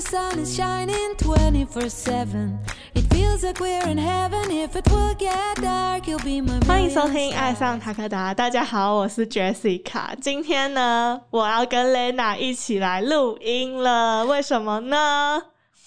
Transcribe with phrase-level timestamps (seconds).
[0.00, 2.58] the sun is shining 24 7.
[2.94, 4.50] It feels like we're in heaven.
[4.50, 10.14] If it will get dark, you'll be my 欢迎收听《爱上塔克达》，大家好，我是 Jessica。
[10.18, 15.42] 今天呢，我要跟 Lena 一起来录音了，为什么呢？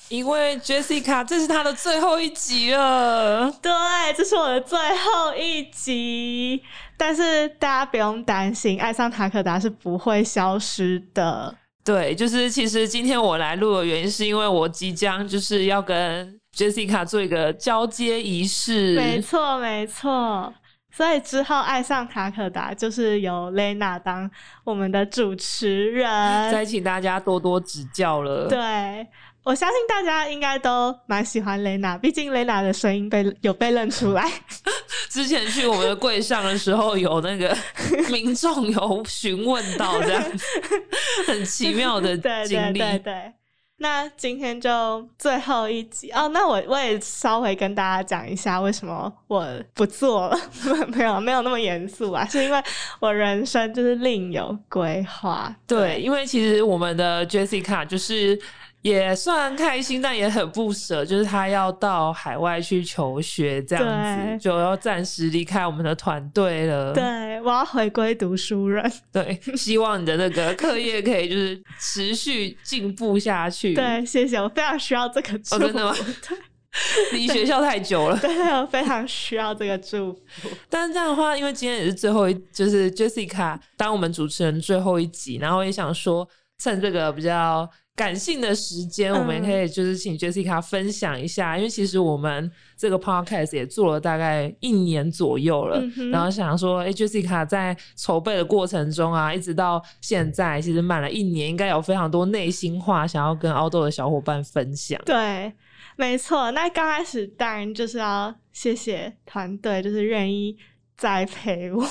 [0.10, 3.52] 因为 Jessica 这是她的最后一集了。
[3.61, 3.71] 对，
[4.16, 6.61] 这是我的最后一集，
[6.98, 11.56] 但是大家不用担心，《爱上塔克达》是不会消失的。
[11.83, 18.96] 对，就是其实今天我来录的原因，是因为我即将就是要跟 Jessica 做一个交接仪式。
[18.96, 20.54] 没错，没错。
[20.96, 24.29] 所以之后爱上塔可达就是由 Lena 当
[24.64, 26.07] 我们的主持人。
[26.54, 28.47] 再请大家多多指教了。
[28.47, 29.05] 对，
[29.43, 34.31] 我相信大家应该都蛮喜欢 Lena，毕竟 Lena 的声音被有被认出来。
[35.14, 37.56] 之前去我们的柜上的时候，有那个
[38.09, 40.45] 民众有询问到这样子，
[41.28, 42.80] 很奇妙的对经历。
[42.80, 43.33] 对对对。
[43.78, 46.30] 那今天就最后一集哦。
[46.30, 50.39] 那我我也稍微跟大家讲一下，为什么我不做了？
[50.88, 52.59] 没有没有那么严肃啊，是因为
[53.00, 55.55] 我人生就是另有规划。
[55.67, 58.39] 对，因为其实我们的 Jessica 就是
[58.84, 66.94] 也算开心，但也很不舍，就是他要到海外去求学，这样子就要暂时离开我们的团队了。
[66.94, 68.92] 对，我要回归读书人。
[69.11, 73.73] 对，希望你的那个课业可以就是持续进步下去。
[73.76, 75.56] 对，谢谢，我非常需要这个祝福。
[75.56, 75.95] 哦真的吗
[77.14, 78.17] 离学校太久了。
[78.17, 80.50] 对，我非常需要这个祝福。
[80.70, 104.99] 但是这样的话，因为今天也是最后一，就是 Jessica 当我们主持人最后一集，然后也想说趁这个比较感性的时间，嗯我们也可以就是请 Jessica 分享一下，因为其实我们这个 podcast 也做了大概一年左右了，嗯然后想说，哎、j e s s i c a 在筹备的过程中啊，一直到现在，其实满了一年，应该有非常多内心话想要跟凹豆的小伙伴分享。
[105.05, 105.53] 对，
[105.95, 106.49] 没错。
[106.49, 110.58] 那刚开始当然就是要谢谢团队，就是愿意
[110.98, 111.83] 栽培我，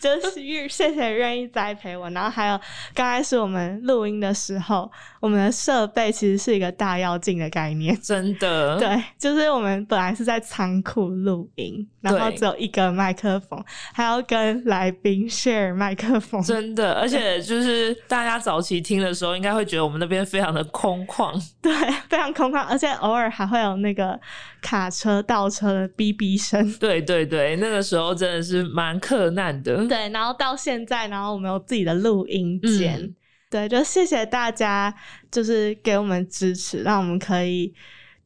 [0.00, 2.08] 就是 愿谢谢愿意栽培我。
[2.10, 2.60] 然后还有
[2.94, 7.98] 刚开始我们录音的时候，我们的设备其实是一个大妖镜的概念。
[8.00, 16.42] 真的，对，就是我们本来是在仓库录音，然后只有一个麦克风，还要跟来宾 share 麦克风。
[16.42, 21.34] 真的，而且就是大家早期听的时候，应该会觉得我们那边非常的空旷。
[21.60, 21.72] 对，
[22.08, 24.18] 非常空旷，而且偶尔还会有那个
[24.62, 26.72] 卡车倒车的哔哔声。
[26.78, 29.87] 对对对，那个时候真的是蛮克难的。
[29.88, 33.00] 对，然后到现在，然后我们有自己的录音间。
[33.00, 33.14] 嗯
[33.50, 34.94] 对，就谢谢大家，
[35.30, 37.72] 就是给我们支持，让我们可以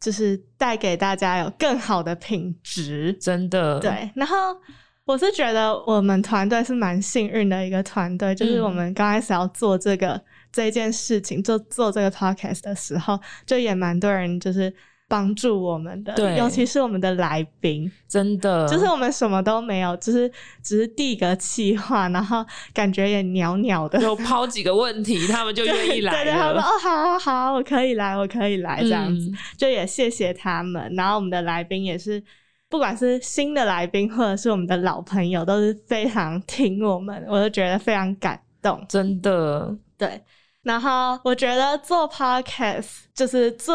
[0.00, 3.16] 就是带给大家有更好的品质。
[3.20, 4.36] 真的，对，然后
[5.04, 10.20] 我是觉得我们团队是蛮幸运的一个团队，就是嗯我们刚开始要做这个、
[10.50, 14.74] 这件事情，做做这个 podcast 的时候，就也蛮多人就是
[15.12, 20.26] 帮助我们的，对尤其是我们的来宾，真的，就是我们什么都没有，就是
[20.62, 22.42] 只是递个气话，然后
[22.72, 23.98] 感觉也袅袅的。
[24.00, 26.60] 就抛几个问题，他们就愿意来 对对，他说。
[26.62, 29.28] 哦，好好好，我可以来，我可以来，这样子。
[29.28, 30.90] 嗯就也谢谢他们。
[30.96, 32.22] 然后我们的来宾也是，
[32.70, 38.82] 不管是新的来宾或者是我们的老朋友，都是非常听我们，我都觉得非常感动。
[38.88, 40.18] 真的，对，
[40.62, 43.74] 然后我觉得做 podcast 就是最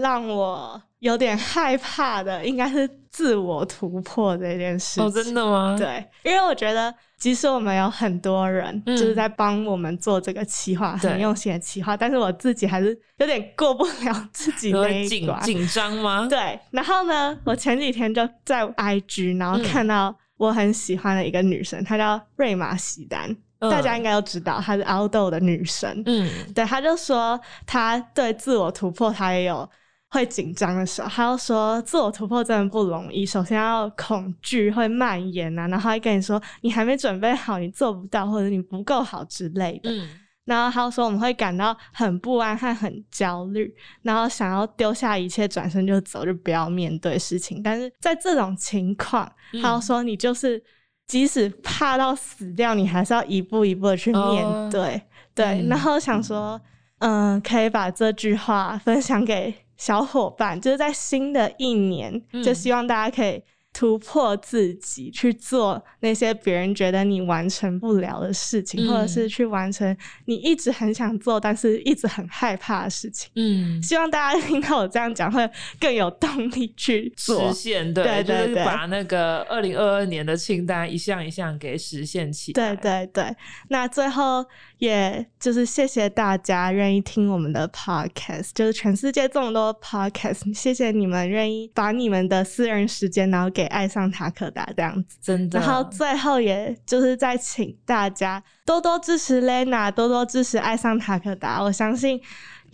[0.00, 5.04] 让我有点害怕的，应该是自我突破这件事情。
[5.04, 5.76] 哦，真的吗？
[5.78, 15.40] 对，因为我觉得，即使我们有很多人嗯就是在帮我们做这个企划，很用心的企划，但是我自己还是有点过不了 自己那一关。
[15.42, 16.26] 紧张吗？
[16.28, 23.36] 对，然后呢，我前几天就在 IG，然后嗯看到我很喜欢的一个女生，她叫瑞玛喜丹，
[23.68, 26.02] 嗯大家应该都知道，她是凹豆的女神。
[26.06, 29.68] 嗯，对，她就说她对自我突破，她也有
[30.10, 31.08] 会紧张的时候。
[31.08, 39.90] 她就说自我突破真的不容易，首先要恐惧会蔓延啊，然后还跟你说你还没准备好，你做不到，或者你不够好之类的。
[39.90, 40.08] 嗯，
[40.44, 47.62] 然后他说我们会感到很不安和很焦虑，然后想要丢下一切转身就走，就不要面对事情。
[47.62, 50.62] 但是在这种情况，嗯他说你就是
[51.06, 55.00] 即使怕到死掉，你还是要一步一步的去面哦对。
[55.34, 56.60] 对，嗯然后想说，
[56.98, 63.42] 嗯，可以把这句话分享给小伙伴，就是在新的一年，嗯就希望大家可以
[63.74, 69.94] 突破自己，去做那些别人觉得你完成不了的事情，嗯或者是去完成
[70.26, 73.28] 你一直很想做，但是一直很害怕的事情。
[73.34, 75.46] 嗯，希望大家听到我这样讲，会
[75.80, 77.54] 更有动力去做实。
[77.54, 82.76] 现对，对对对就是把那个二零二二年的清单一项一项给实现起来。
[82.76, 83.36] 对对对，
[83.68, 84.46] 那最后
[84.84, 95.16] 也就是谢谢大家愿意听我们的 podcast，就是全世界这么多 podcast，谢谢你们愿意把你们的私人时间，然后给爱上塔可达这样子。
[95.22, 95.58] 真的。
[95.58, 101.62] 然后最后也就是再请大家多多支持 Lena，多多支持爱上塔可达。
[101.62, 102.20] 我相信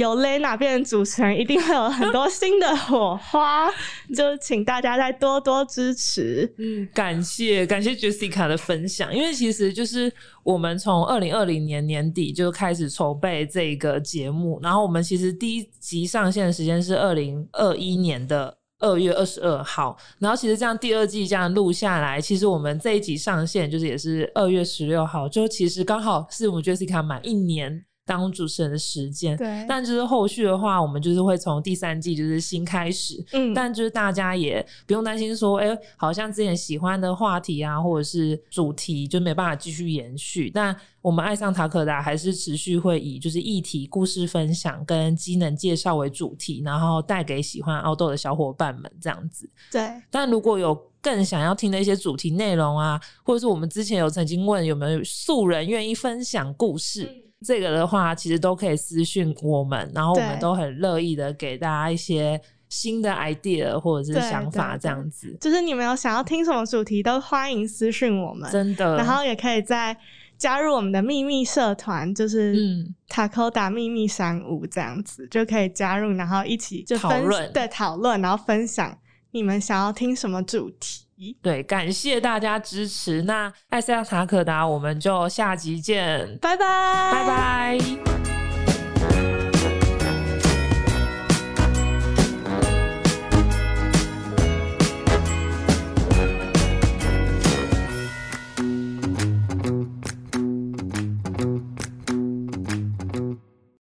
[0.00, 3.68] 有 Lena 变成主持人，一定会有很多新的火花。
[4.16, 6.50] 就请大家再多多支持。
[6.56, 10.10] 嗯，感谢感谢 Jessica 的分享，因为其实就是
[10.42, 18.56] 我们从二零二零年年底就开始筹备这个节目，然后我们其实第一集上线的时间是二零二一年的。
[18.82, 29.36] 二月二十二号，然后其实这样第二季这样录下来，其实我们这一集上线就是也是二月十六号，就其实刚好是我们 Jessica 满一年当主持人的时间。
[29.36, 40.50] 对，但就是后续的话，我们就是会从第三季就是新开始，嗯，但就是大家也不用担心说，哎、好像之前喜欢的话题啊，或者是主题就没办法继续延续。
[40.50, 49.48] 但我们爱上塔可达还是持续会以就是议题、故事分享跟机能介绍为主题，然后带给喜欢奥豆的小伙伴们这样子。
[49.70, 49.88] 对。
[50.10, 57.29] 但如果有更想要听的一些主题内容啊，或者是我们之前有曾经问有没有素人愿意分享故事。
[57.46, 65.36] 这个的话，其实都可以私讯我们，然后我们都很乐意的给大家一些新的 idea 或者是想法，这样子。
[65.40, 69.96] 就是你们有想要听什么主题，都欢迎私讯我们，真的，然后也可以再
[70.36, 72.94] 加入我们的秘密社团，就是嗯。
[73.08, 77.52] 塔科达秘密山屋这样子，就可以加入，然后一起就讨论。
[77.52, 78.96] 对讨论，然后分享
[79.32, 81.06] 你们想要听什么主题。
[81.42, 83.22] 对，感谢大家支持。
[83.22, 86.66] 那艾斯亚塔可达，我们就下集见，拜拜，
[87.12, 88.39] 拜拜。